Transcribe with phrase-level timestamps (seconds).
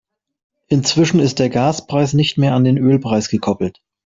[0.67, 3.83] Inzwischen ist der Gaspreis nicht mehr an den Ölpreis gekoppelt.